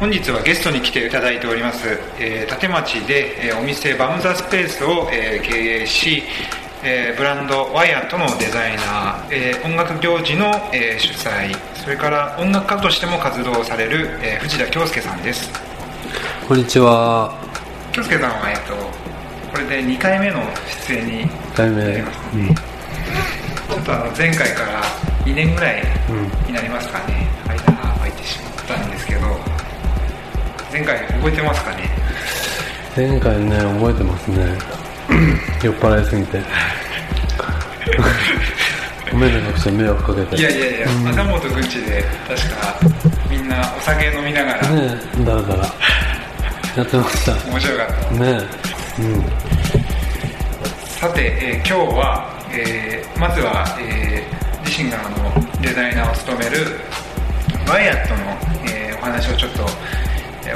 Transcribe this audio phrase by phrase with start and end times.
[0.00, 1.86] 本日はゲストに来ていただいております、
[2.18, 6.22] えー、立町で、えー、お店バムザスペースを、えー、経営し、
[6.82, 15.50] えー、ブランドワイヤットのデザイナー、えー、音楽行事の、えー、主催それから音楽家としても活動される、えー、藤田恭介さんです。
[16.48, 17.34] こんにちは。
[17.92, 18.74] 恭介さんは、えっと、
[19.52, 20.40] これで2回目の
[20.88, 21.12] 出演に
[21.58, 24.82] なりますね、うん、ちょっとあの前回から
[25.26, 25.84] 2年ぐらい
[26.46, 27.39] になりますかね、うん、
[30.72, 31.90] 前回覚えてますかね？
[32.96, 34.58] 前回ね覚えてますね。
[35.62, 36.40] 酔っ払いすぎて。
[39.12, 40.40] ごめんねくちゃ迷惑かけて。
[40.40, 42.76] いやいやいや、うん、朝本口で確か
[43.28, 44.68] みんなお酒飲みながら。
[44.68, 44.94] ね
[45.24, 45.64] だらだら
[46.76, 47.32] やってました。
[47.50, 48.10] 面白かった。
[48.12, 48.40] ね
[49.00, 49.24] うん。
[51.00, 56.80] さて、えー、今日は、えー、まずは、えー、自身があのデザイナーを務める
[57.68, 59.70] ワイヤットの、えー、お話をちょっと、えー、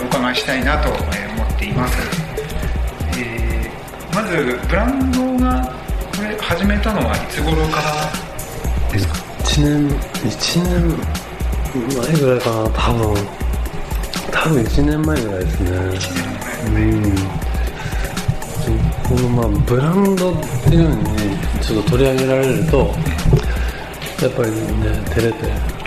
[0.01, 1.97] お伺いしたいなと、えー、思っています、
[3.19, 5.73] えー、まずブランドが
[6.17, 7.93] これ始めたのはいつ頃から
[8.93, 9.15] ですか
[9.45, 10.97] ？1年1年
[11.75, 13.15] 前ぐらいかな多分。
[14.31, 15.71] 多分1年前ぐらいですね。
[15.71, 17.17] 1年前うん。
[19.03, 22.77] このまあブランドっていうのにちょっと取り上げられると
[24.23, 24.57] やっぱりね
[25.11, 25.85] 照れて。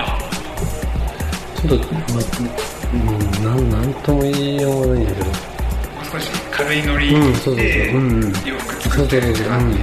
[1.57, 2.99] ちょっと、まあ、うん、
[3.43, 5.25] なんなんとも言いようがないんだけど。
[6.11, 9.79] 少し軽いノリで、うん、そうそうそう、うん、洋服作ってる感じ、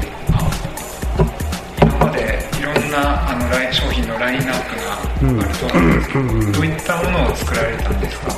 [1.82, 2.18] 今まで
[2.58, 8.32] いろんなあの商品のラインナップがあると思うんですけど、うん、どういったものを作られたんですか？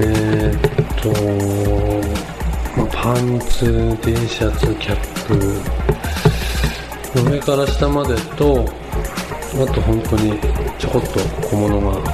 [0.00, 0.60] えー、っ
[1.00, 1.08] と
[2.76, 5.30] まあ、パンツ T シャツキャップ。
[7.30, 8.68] 上から下までと
[9.54, 10.38] あと本当に
[10.78, 12.12] ちょこっと小物が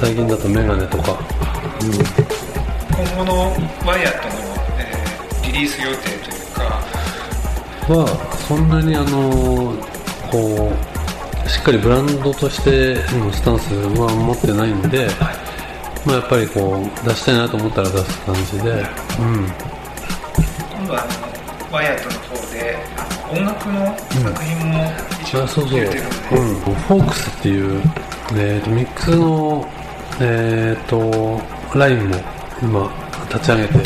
[0.00, 1.12] 最近だとメガネとか、
[1.82, 1.92] うん、
[3.04, 3.52] 今後の
[3.86, 4.34] ワイヤットの、
[4.78, 6.62] えー、リリース予定というか。
[7.92, 8.06] は
[8.48, 9.74] そんなにあの
[10.30, 10.72] こ
[11.44, 15.50] うしっかりブランドとしてのスタンスは持ってないんで、はい
[16.06, 19.44] まあ、やっぱりこう出したいなと思ったら出す感じで、うん、
[20.78, 22.78] 今度はあのワイヤートの方で
[23.30, 25.86] 音楽の作品も一応、うん、そうそう、うん、
[26.60, 27.82] フォークスっていう、
[28.32, 29.68] えーと、ミックスの、
[30.22, 31.40] えーと、
[31.78, 32.16] ラインも
[32.62, 32.92] 今
[33.32, 33.78] 立ち上げて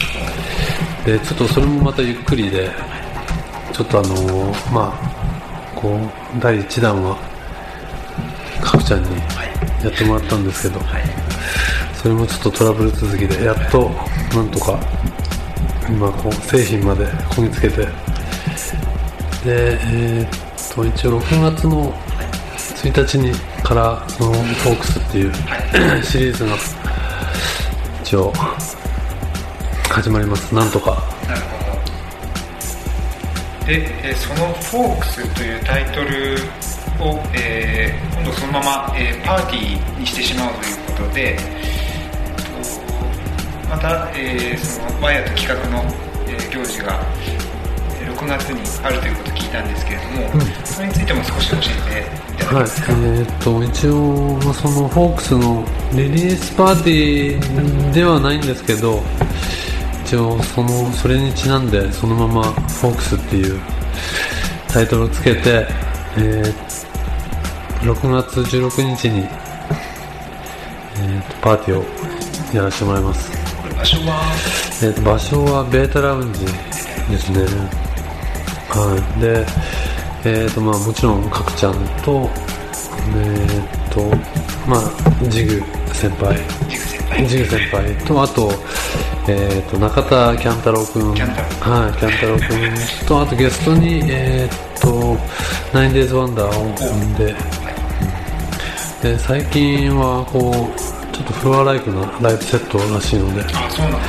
[1.19, 2.71] でちょっとそれもまたゆっくりで
[3.73, 7.17] ちょっとあのー、まあこう第1弾は
[8.61, 9.11] 角ちゃんに
[9.85, 10.81] やってもらったんですけど、
[11.95, 13.91] それもちょっとトラブル続きでやっと
[14.35, 14.81] なんとか
[15.89, 17.07] 今こう製品まで
[17.37, 17.89] こぎつけてで
[19.47, 21.93] えー、っと一応6月の
[22.83, 25.33] 1日にからそのフォークスっていう
[26.05, 26.55] シリーズが
[28.03, 28.33] 一応
[29.91, 30.55] 始まります。
[30.55, 31.03] なんとか。
[31.27, 31.49] なるほ
[33.63, 33.67] ど。
[33.67, 36.37] で、えその「フォークス」というタイトル
[37.01, 41.39] を、えー、今度そのまま、えー、パーティーにしてしまうということで
[43.71, 45.83] また、えー、そのワイヤーと企画の、
[46.29, 47.03] えー、行事が
[48.01, 59.01] 6月にあるということを聞いたんですけれども、うん、それについても少し教えていただけますか、はい、えー、と一応そのフォークスのリリースパーティーではないんですけど
[60.05, 63.61] 一応そのそれにちなんでそのままフォークスっていう
[64.69, 65.67] タイトルをつけて、
[66.19, 73.31] えー、6月16日に、えーと、パーティーをやらせてもらいます。
[73.77, 74.23] 場所は、
[74.83, 77.84] えー、場所はベータラウンジですね
[78.75, 79.21] はい。
[79.21, 79.47] で
[80.27, 82.29] えーとまあ、もちろん角ちゃんと
[83.15, 84.05] えーと
[84.67, 85.63] まあジグ
[85.93, 86.39] 先輩。
[87.29, 87.95] ジグ先輩。
[88.07, 88.51] とあと,、
[89.29, 95.17] えーと、中田キャンタロウ君はいキャンタロウ君とあとゲストにえーと
[95.73, 97.35] ナインデイズワンダーを呼んで、
[99.03, 103.43] で最近はこうちょっとフロアライクなライブセットらしいので。
[103.55, 104.09] あそうなんで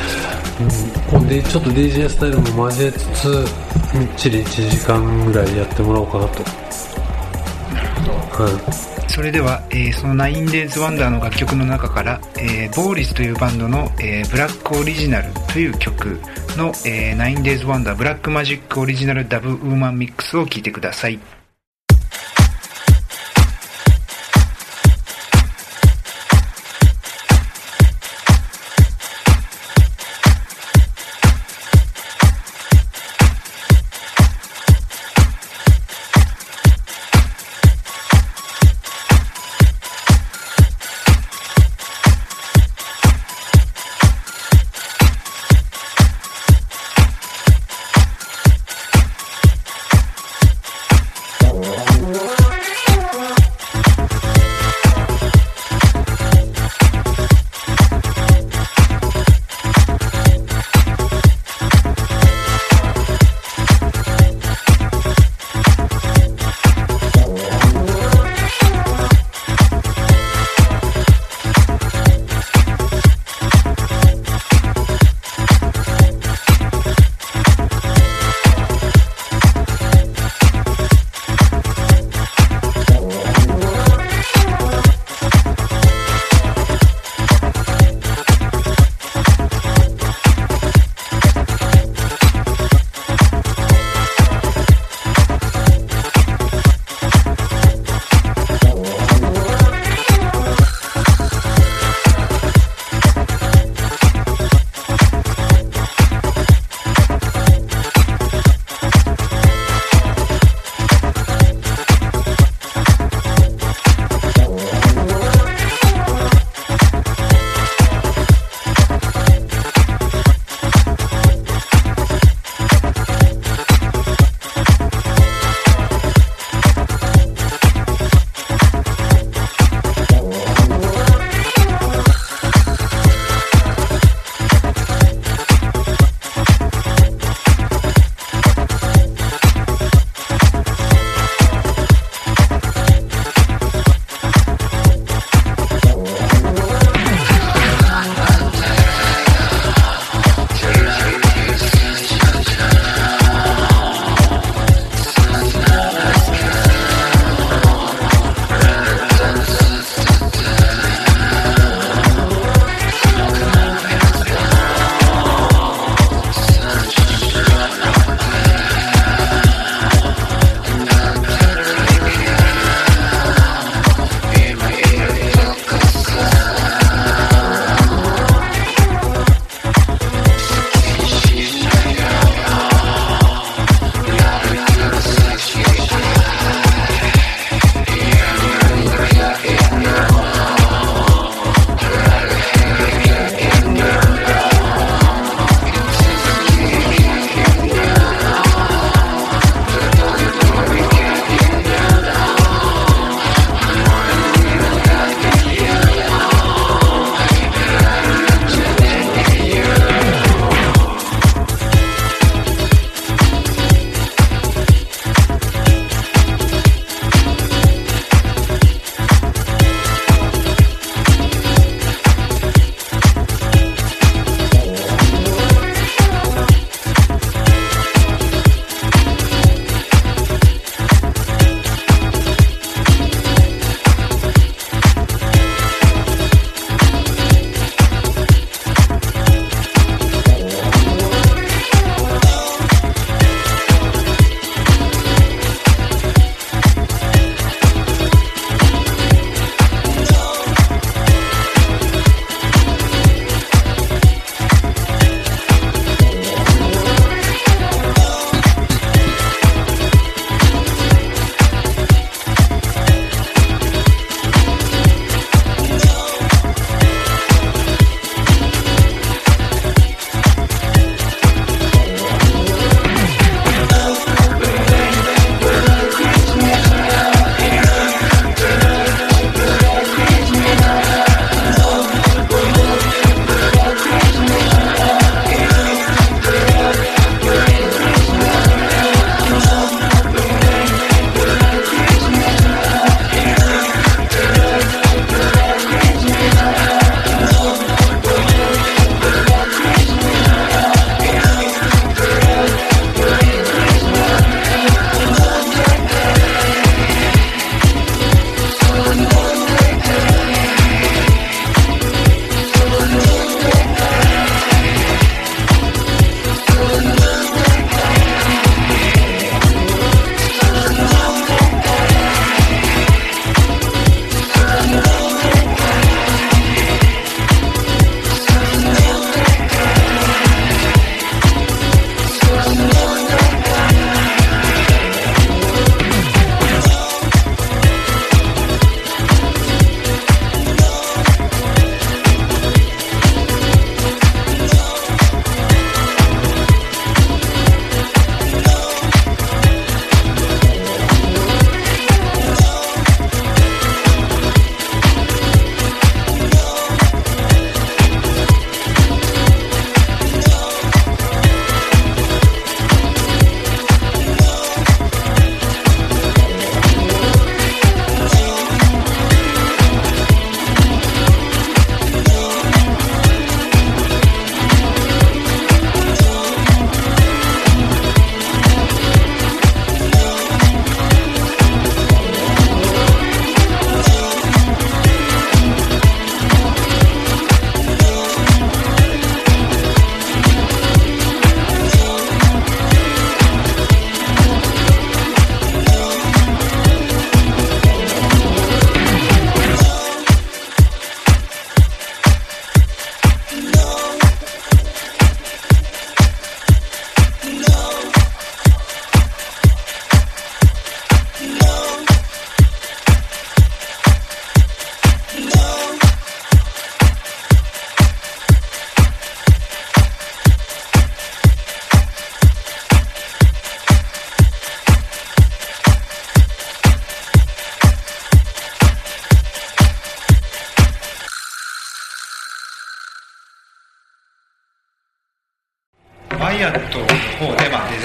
[0.72, 3.46] すうん、でちょっと DJ スタイルも交えつつ
[3.98, 6.44] みっちり1時間ぐらいやってもらおうかなと。
[7.74, 16.20] なるほど、はい、それでは、えー、その 9days ワンダーの楽曲の中から、えー、 Boris というバンドの、えー、 Black Original という曲
[16.58, 21.20] の、えー、9days ワンダーブラックマジックオリジナルダブウーマンミックスを聴いてください。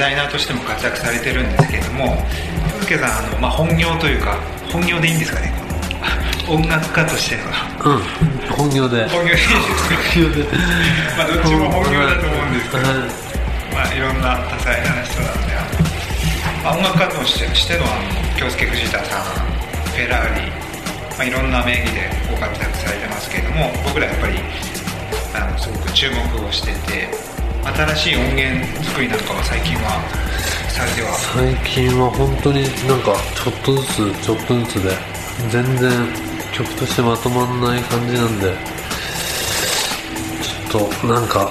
[0.01, 2.17] ザイナーとしても活躍されてるんですけれども
[2.89, 4.41] 京介さんあの、まあ、本業というか
[4.73, 5.53] 本業でいいんですかね？
[6.49, 7.43] 音楽家としての。
[7.93, 8.03] うん。
[8.57, 9.07] 本業で。
[9.09, 9.37] 本業で。
[11.19, 12.97] まあどっちも本業だと思うんですけど、はい。
[13.75, 17.95] まあ、いろんな多彩な人なんであの、まあ、音楽家としてしてのあの
[18.39, 20.55] 京介藤田さんフェラーリ、ま
[21.21, 24.41] あ、いろんな名義でご活躍されてますけれども僕らやっぱり
[25.35, 27.11] あのすごく注目をしてて
[27.63, 30.01] 新しい音源作りなんかは最近は
[30.71, 31.13] されては？
[31.15, 34.97] 最近は本当になんかちょっとずつちょっとずつで
[35.51, 35.91] 全然
[36.53, 38.55] 曲としてまとまんない感じなんで
[40.69, 41.51] ちょっとなんか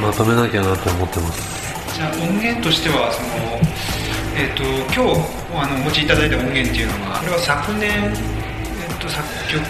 [0.00, 1.96] まとめなきゃなと思ってます。
[1.96, 3.58] じゃあ音源としてはその、
[4.36, 5.24] えー、と今日
[5.56, 8.35] あのお持ちいただいた音源っていうのがあれは昨年、えー、
[8.98, 9.62] と作曲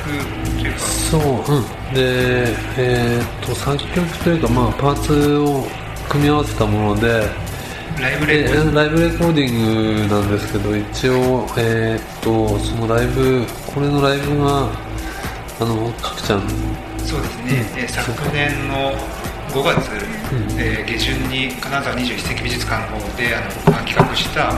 [0.61, 0.79] というか。
[0.81, 1.23] そう。
[1.55, 1.65] うん
[1.95, 5.65] でえーっと作曲というかまあパーツを
[6.09, 7.47] 組み合わせたもので。
[8.01, 14.69] ライブでレコードライブレコーディングなんですけど一応えーっとそのライブこれのライブが
[15.61, 16.43] あのかくちゃん。
[16.99, 18.93] そうですね、えー昨年の
[19.53, 19.91] 5月、
[20.59, 24.53] えー下旬に金沢21世紀美術館の方であの企画した、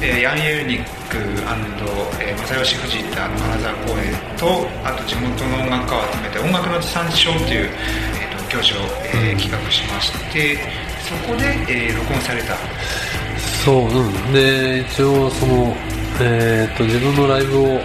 [0.00, 1.16] えーヤン・エルニック、
[2.20, 8.76] えー、正義藤田の金沢公演とあと地元の音楽家を集めて音楽の地産地消という、えーと行事を、
[9.14, 10.58] えー企画しまして
[11.08, 12.56] そこで、えー録音された。
[13.64, 15.74] そううんで一応その
[16.20, 17.80] えーっと自分のライブを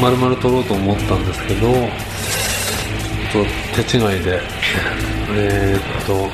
[0.00, 1.72] 丸々撮ろうと思ったんですけど
[3.30, 3.44] ちょっ
[3.76, 4.40] と手違いで
[5.32, 6.28] えーっと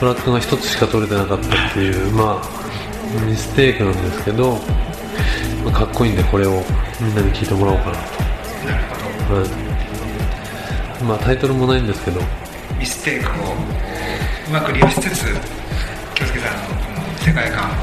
[0.00, 4.58] トラックが一つしか撮れてなかったっていうまあミステイクなんですけど、
[5.64, 6.62] まあかっこいいんでこれを
[7.00, 8.00] みんなに聞いてもらおうかなと、
[9.34, 9.46] は
[11.00, 12.20] い、まあタイトルもないんですけど。
[12.78, 13.32] ミステイクを
[14.48, 15.24] うまく利用しつつ
[16.14, 17.76] 京介さんのこの世界観をう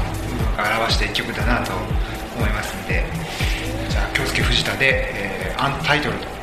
[0.56, 1.72] まく表した一曲だなと
[2.36, 3.04] 思いますので
[3.88, 6.39] じゃあ京介藤田で、えーアンタイトルと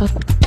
[0.00, 0.39] Август.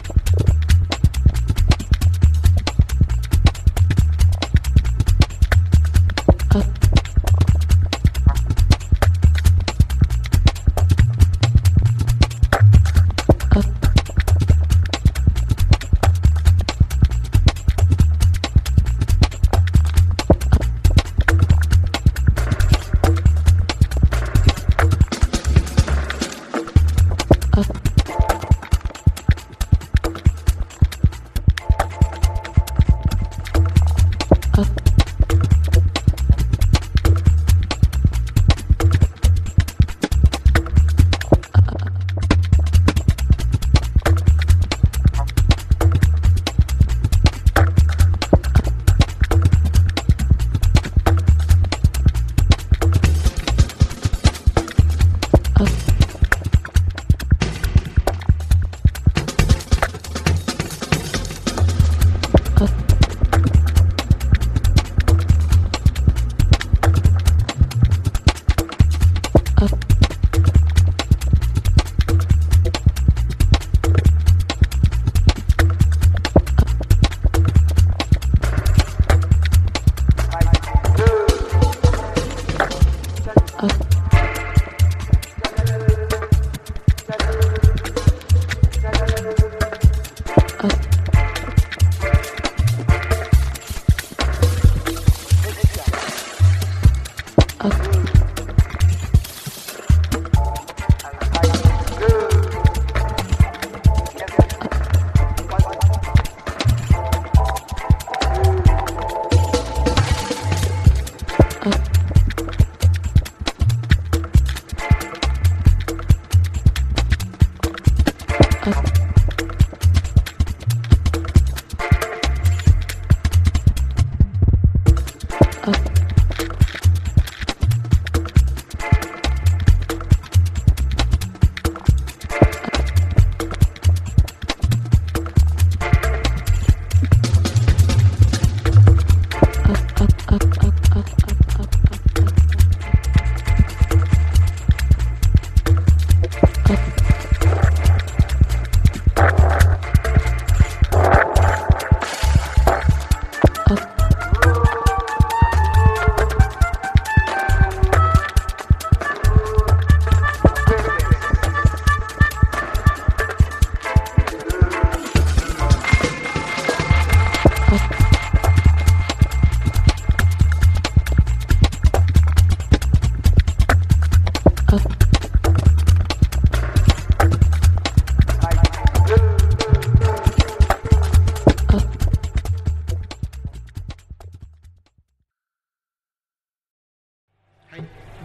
[174.79, 174.89] か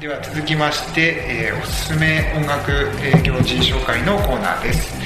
[0.00, 4.96] では続きまして、えー、おすすめ音楽、えー、行事紹介のコーナーです、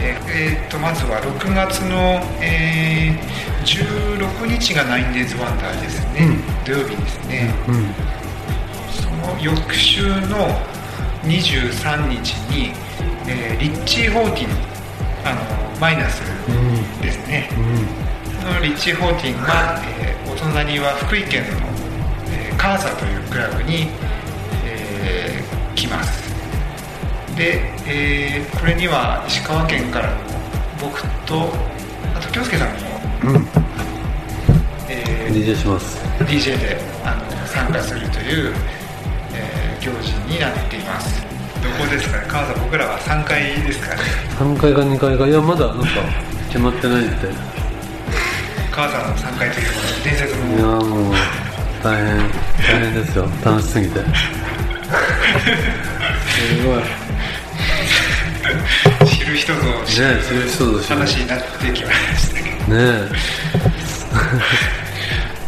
[0.00, 8.15] えー、えー、とまずは6月の、えー、16日がナインデーズワンダーですね、うん、土曜日ですね、うん、
[9.40, 10.48] 翌週の
[11.24, 12.72] 23日に、
[13.28, 14.50] えーリッチー・ホーティン
[15.24, 18.06] あのマイナスうんですね、うん
[18.46, 21.48] そのリッチー・ホーティンが、えーお隣は福井県の、
[22.30, 23.88] えーカーサというクラブに、
[24.64, 26.22] えー来ます。
[27.36, 30.16] で、えーこれには石川県からの
[30.80, 31.50] 僕と
[32.14, 33.46] あと京介さんも、うん。
[34.88, 35.98] えー DJ します。
[36.20, 38.54] DJ であの参加するという、
[40.36, 41.22] になっています。
[41.62, 42.26] どこですかね？
[42.28, 44.02] カーサ僕らは3回ですかね
[44.38, 45.26] ？3回か2回か？
[45.26, 45.86] いやまだなんか
[46.48, 47.26] 決まってないって。
[47.26, 47.30] い
[48.70, 49.66] カーサの3回という
[50.04, 51.14] 伝説やのもう
[51.82, 52.28] 大変大
[52.80, 53.26] 変ですよ。
[53.44, 53.98] 楽しすぎて。
[53.98, 54.04] す
[56.62, 56.82] ごい。
[59.08, 60.16] 知る人ぞ知る。
[60.16, 60.94] ね知る人ぞ知る。
[60.96, 62.56] 話になってきましたけど。
[62.56, 63.08] ねえ。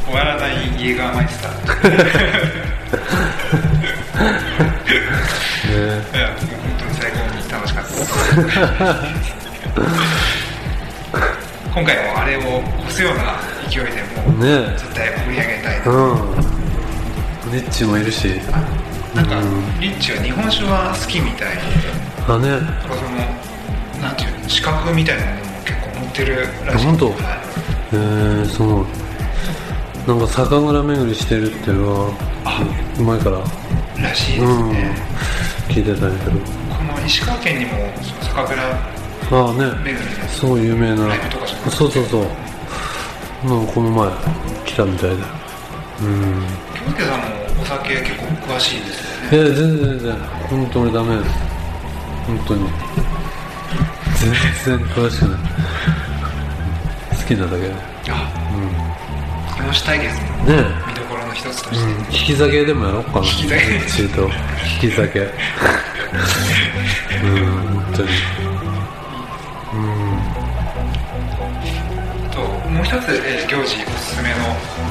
[0.08, 1.52] 終わらないイエガーマイスター
[4.88, 4.96] ね
[6.14, 6.38] いや本
[6.78, 8.08] 当に最高に楽しかったです
[11.74, 12.40] 今回もあれを
[12.86, 13.38] 越すような
[13.70, 14.48] 勢いでもうえ。
[14.66, 17.52] ね絶対盛り上げたいえうん。
[17.52, 18.40] リッチもいるし。
[19.14, 19.80] なんかうん。
[19.80, 21.62] リッチは日本酒は好きみたいで。
[22.28, 22.48] あね。
[22.50, 23.10] なんかその
[24.02, 26.86] なんていうの資格みたいなものも結構持ってるらしい。
[26.86, 27.06] 本当？
[27.10, 27.16] はい。
[27.92, 28.86] えー、すごい。
[30.06, 32.10] なんか酒蔵巡りしてるっていうのは
[32.98, 33.38] うまいから
[34.02, 34.72] らしいですうん。
[34.72, 34.94] ね、
[35.68, 37.72] 聞いてたんやけどこの石川県にも
[38.22, 38.98] 酒蔵
[39.30, 39.92] ああね。
[40.28, 41.14] すすごい有名な。
[41.70, 42.22] そうそうそう。
[43.46, 44.10] なんかこの前
[44.64, 45.16] 来たみたいで。
[45.16, 46.46] うん。
[46.74, 47.26] 京介さんも
[47.60, 49.28] お酒結構詳しいですよね。
[49.32, 50.16] えー、全然全然。
[50.48, 51.30] 本当にダメです。
[52.26, 52.70] 本当に。
[54.64, 55.40] 全然詳しくない。
[57.10, 57.74] 好きなだけで。
[58.08, 59.68] あうん。
[59.68, 60.22] いです。
[60.38, 60.88] もんね
[61.38, 63.18] 一つとえ、して、うん、引き酒でもやろうかな。
[63.20, 64.28] 引き酒チート
[64.82, 65.28] 引き酒うん
[67.84, 68.08] 本当に。
[69.72, 69.88] うん。
[72.30, 74.34] ともう一つ、えー行事おすすめの、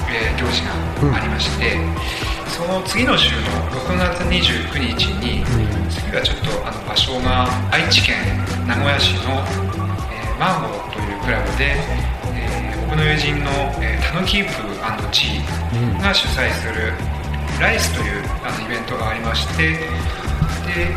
[0.09, 1.77] えー行事がありまして、
[2.47, 5.43] その次の週の6月29日に、
[5.89, 8.15] 次はちょっとあの場所が愛知県
[8.65, 9.43] 名古屋市の、
[10.11, 11.75] えーマーゴーというクラブで、
[13.07, 14.51] 友人の、えータヌキープ
[15.11, 16.91] チーが主催する
[17.59, 19.77] ライスというあのイベントがありましてで、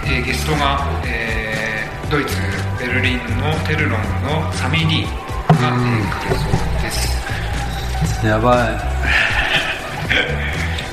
[0.07, 2.37] えーゲストが、えードイツ
[2.81, 6.51] ベルリンのテルロンのサミー・リーが、えー来るそう
[6.83, 8.27] です。
[8.27, 8.57] やば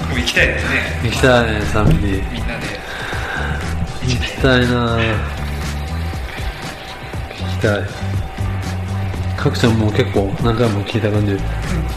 [0.10, 1.00] もう行きたいですね。
[1.04, 2.32] い行きたいねサミリー。
[2.32, 2.80] みんなで。
[4.08, 5.02] 行きたいな行
[7.60, 8.17] きたい
[9.38, 11.38] かくちゃんも結構何回も聞いた感じ？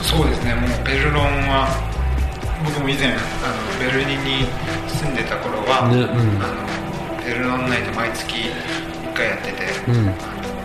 [0.03, 0.55] そうですね。
[0.55, 1.67] もうベルロンは
[2.65, 3.17] 僕も以前あ
[3.51, 4.47] のベルリンに
[4.87, 6.11] 住んでた頃は、ねうん。
[6.45, 6.61] あの
[7.25, 10.13] ベルロンナイト毎月1回やってて、うん。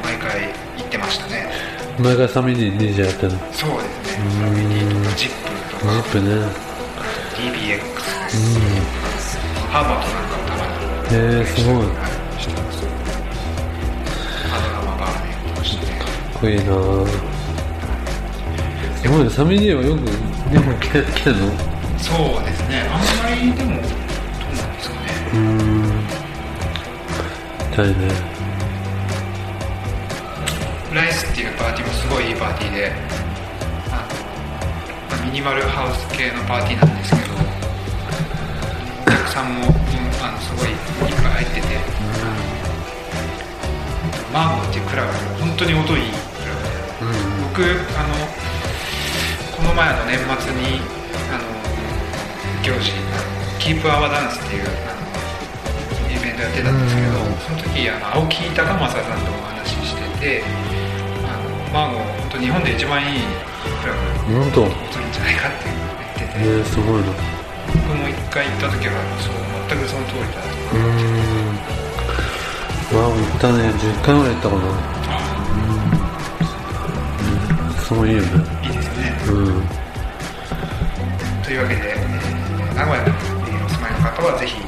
[0.04, 1.50] 毎回行ってましたね。
[1.98, 3.40] 毎回サミリー DJ やってるの？
[3.54, 4.30] そうですね。
[4.36, 5.48] サミリーとかジップ
[5.80, 6.30] とジかップね。
[7.40, 7.80] DBX
[9.72, 10.84] ハーバーとなんかもたまに。
[11.16, 11.88] へえすごい
[16.40, 16.64] こいいな。
[19.02, 20.02] すごいねサミリーはよく
[20.50, 21.48] 日本来て来てんの？
[21.48, 21.52] う
[22.00, 22.82] そうですね。
[22.90, 23.92] あんまりでもどう
[24.56, 25.02] なんですかね。
[25.34, 25.42] ーん。
[27.60, 27.96] 行きたいね。
[30.94, 32.92] ライスっていうパーティーもすごいいいパーティーで
[33.92, 34.16] あの
[35.10, 37.36] まあミニマルハウス系のパーティーなんですけど
[39.06, 39.76] お客さんも、うん
[40.24, 40.78] あのすごいいっ
[41.22, 41.68] ぱい入ってて、
[44.36, 47.64] マーゴーっていうクラブも本当に音いいクラブで僕
[47.96, 48.20] あの
[49.56, 50.84] この前の年末に
[51.32, 51.48] あの
[52.60, 52.92] 行事
[53.64, 57.16] 「キープアワダンスっていうあのイベントやってたんですけど、
[57.48, 60.44] その時あの青木高政さんとお話ししてて
[61.24, 63.24] あのマーゴー本当日本で一番いい
[63.80, 65.72] クラブ本当をするんじゃないかって
[66.20, 67.08] 言ってて、えー、すごいな。
[67.72, 71.85] 僕も一回行った時はそう全くその通りだとうーん
[72.96, 73.70] まあ行ったね。
[73.70, 74.62] 10回ぐらい行ったかな。
[77.66, 77.74] うん。
[77.74, 78.28] すごいいいよね。
[78.64, 79.04] いいですね。
[79.28, 79.64] うん。
[81.44, 82.06] というわけで、えー
[82.76, 84.65] 名古屋にえーお住まいの方はぜひあ